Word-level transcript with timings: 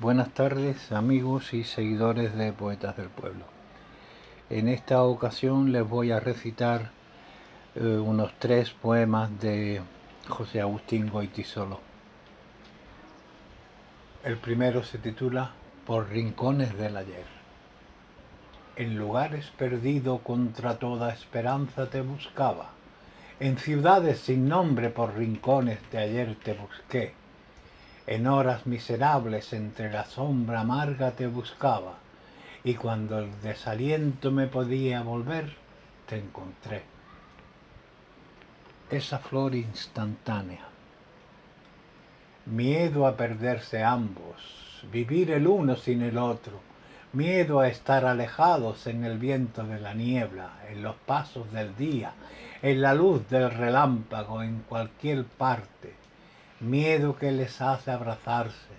Buenas 0.00 0.32
tardes 0.32 0.92
amigos 0.92 1.52
y 1.52 1.62
seguidores 1.62 2.34
de 2.34 2.54
Poetas 2.54 2.96
del 2.96 3.10
Pueblo. 3.10 3.44
En 4.48 4.66
esta 4.66 5.02
ocasión 5.02 5.72
les 5.72 5.86
voy 5.86 6.10
a 6.10 6.18
recitar 6.18 6.90
eh, 7.74 7.82
unos 7.82 8.32
tres 8.38 8.70
poemas 8.70 9.38
de 9.42 9.82
José 10.26 10.62
Agustín 10.62 11.10
Goitisolo. 11.10 11.80
El 14.24 14.38
primero 14.38 14.84
se 14.84 14.96
titula 14.96 15.50
Por 15.86 16.08
rincones 16.08 16.74
del 16.78 16.96
ayer. 16.96 17.26
En 18.76 18.96
lugares 18.96 19.52
perdido 19.58 20.20
contra 20.20 20.78
toda 20.78 21.12
esperanza 21.12 21.90
te 21.90 22.00
buscaba. 22.00 22.70
En 23.38 23.58
ciudades 23.58 24.20
sin 24.20 24.48
nombre 24.48 24.88
por 24.88 25.14
rincones 25.14 25.78
de 25.92 25.98
ayer 25.98 26.36
te 26.42 26.54
busqué 26.54 27.19
en 28.10 28.26
horas 28.26 28.66
miserables 28.66 29.52
entre 29.52 29.88
la 29.88 30.04
sombra 30.04 30.62
amarga 30.62 31.12
te 31.12 31.28
buscaba, 31.28 31.94
y 32.64 32.74
cuando 32.74 33.20
el 33.20 33.40
desaliento 33.40 34.32
me 34.32 34.48
podía 34.48 35.00
volver, 35.02 35.54
te 36.08 36.18
encontré. 36.18 36.82
Esa 38.90 39.20
flor 39.20 39.54
instantánea. 39.54 40.66
Miedo 42.46 43.06
a 43.06 43.16
perderse 43.16 43.84
ambos, 43.84 44.84
vivir 44.90 45.30
el 45.30 45.46
uno 45.46 45.76
sin 45.76 46.02
el 46.02 46.18
otro, 46.18 46.58
miedo 47.12 47.60
a 47.60 47.68
estar 47.68 48.04
alejados 48.04 48.88
en 48.88 49.04
el 49.04 49.18
viento 49.18 49.62
de 49.62 49.78
la 49.78 49.94
niebla, 49.94 50.54
en 50.68 50.82
los 50.82 50.96
pasos 50.96 51.52
del 51.52 51.76
día, 51.76 52.14
en 52.60 52.82
la 52.82 52.92
luz 52.92 53.28
del 53.28 53.52
relámpago, 53.52 54.42
en 54.42 54.64
cualquier 54.68 55.24
parte, 55.26 55.89
miedo 56.60 57.16
que 57.16 57.32
les 57.32 57.62
hace 57.62 57.90
abrazarse, 57.90 58.74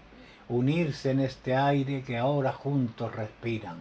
unirse 0.49 1.09
en 1.09 1.19
este 1.19 1.55
aire 1.55 2.03
que 2.03 2.15
ahora 2.15 2.51
juntos 2.51 3.15
respiran 3.15 3.77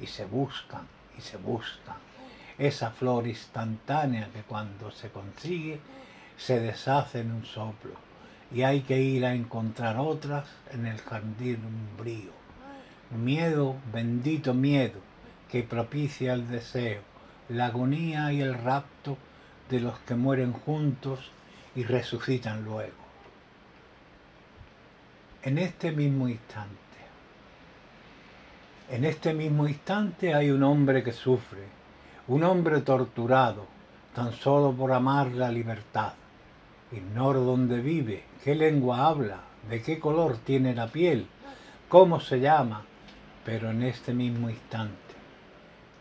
y 0.00 0.06
se 0.06 0.24
buscan 0.24 0.86
y 1.18 1.20
se 1.20 1.36
buscan. 1.36 1.96
Esa 2.56 2.90
flor 2.90 3.26
instantánea 3.26 4.30
que 4.32 4.42
cuando 4.42 4.90
se 4.90 5.10
consigue 5.10 5.78
se 6.38 6.58
deshace 6.58 7.20
en 7.20 7.32
un 7.32 7.44
soplo 7.44 7.92
y 8.50 8.62
hay 8.62 8.80
que 8.80 9.02
ir 9.02 9.26
a 9.26 9.34
encontrar 9.34 9.98
otras 9.98 10.46
en 10.72 10.86
el 10.86 10.98
jardín 11.02 11.60
umbrío. 11.66 12.32
Miedo, 13.10 13.76
bendito 13.92 14.54
miedo, 14.54 15.00
que 15.50 15.62
propicia 15.62 16.32
el 16.32 16.48
deseo, 16.48 17.02
la 17.50 17.66
agonía 17.66 18.32
y 18.32 18.40
el 18.40 18.54
rapto 18.54 19.18
de 19.68 19.80
los 19.80 19.98
que 20.00 20.14
mueren 20.14 20.54
juntos 20.54 21.30
y 21.76 21.84
resucitan 21.84 22.64
luego 22.64 23.03
en 25.44 25.58
este 25.58 25.92
mismo 25.92 26.26
instante. 26.26 26.72
En 28.90 29.04
este 29.04 29.34
mismo 29.34 29.68
instante 29.68 30.32
hay 30.32 30.50
un 30.50 30.62
hombre 30.62 31.02
que 31.02 31.12
sufre, 31.12 31.64
un 32.28 32.44
hombre 32.44 32.80
torturado, 32.80 33.66
tan 34.14 34.32
solo 34.32 34.72
por 34.72 34.90
amar 34.92 35.32
la 35.32 35.50
libertad. 35.50 36.14
Ignoro 36.92 37.42
dónde 37.42 37.80
vive, 37.80 38.24
qué 38.42 38.54
lengua 38.54 39.06
habla, 39.06 39.40
de 39.68 39.82
qué 39.82 39.98
color 39.98 40.38
tiene 40.38 40.74
la 40.74 40.86
piel, 40.86 41.26
cómo 41.90 42.20
se 42.20 42.40
llama, 42.40 42.82
pero 43.44 43.70
en 43.70 43.82
este 43.82 44.14
mismo 44.14 44.48
instante, 44.48 45.14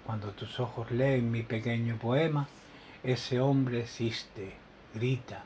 cuando 0.05 0.29
tus 0.29 0.57
ojos 0.61 0.89
leen 0.89 1.29
mi 1.29 1.43
pequeño 1.43 1.97
poema, 1.97 2.47
ese 3.03 3.41
hombre 3.41 3.81
existe, 3.81 4.53
grita, 4.93 5.43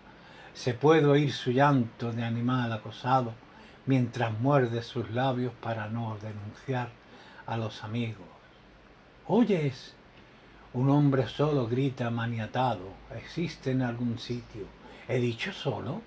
se 0.54 0.76
puede 0.76 1.06
oír 1.06 1.34
su 1.34 1.50
llanto 1.50 2.12
de 2.12 2.24
animal 2.24 2.72
acosado, 2.72 3.34
mientras 3.88 4.38
muerde 4.40 4.84
sus 4.84 5.10
labios 5.12 5.54
para 5.62 5.88
no 5.88 6.18
denunciar 6.22 6.90
a 7.48 7.58
los 7.58 7.84
amigos. 7.84 8.28
¿Oyes? 9.26 9.96
Un 10.74 10.90
hombre 10.90 11.28
solo 11.28 11.68
grita 11.68 12.10
maniatado. 12.12 12.90
¿Existe 13.16 13.72
en 13.72 13.82
algún 13.82 14.20
sitio? 14.20 14.66
¿He 15.08 15.20
dicho 15.20 15.54
solo? 15.54 16.02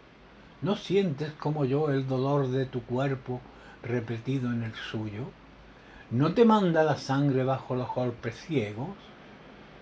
¿No 0.62 0.76
sientes 0.76 1.32
como 1.32 1.64
yo 1.64 1.90
el 1.90 2.06
dolor 2.06 2.48
de 2.48 2.66
tu 2.66 2.82
cuerpo 2.82 3.40
repetido 3.82 4.52
en 4.52 4.62
el 4.62 4.74
suyo? 4.74 5.30
¿No 6.10 6.34
te 6.34 6.44
manda 6.44 6.84
la 6.84 6.98
sangre 6.98 7.44
bajo 7.44 7.74
los 7.74 7.88
golpes 7.94 8.36
ciegos? 8.36 8.90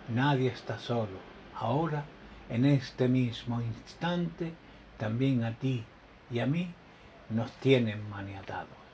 Nadie 0.09 0.49
está 0.49 0.79
solo. 0.79 1.19
Ahora, 1.57 2.05
en 2.49 2.65
este 2.65 3.09
mismo 3.09 3.61
instante, 3.61 4.53
también 4.99 5.43
a 5.43 5.53
ti 5.53 5.85
y 6.31 6.39
a 6.39 6.47
mí 6.47 6.73
nos 7.31 7.51
tienen 7.61 8.09
maniatados. 8.11 8.88